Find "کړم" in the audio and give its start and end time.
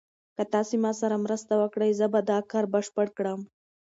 3.17-3.39